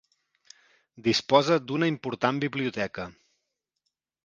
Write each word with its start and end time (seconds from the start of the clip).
Disposa 1.07 1.59
d'una 1.67 1.91
important 1.93 2.41
biblioteca. 2.47 3.09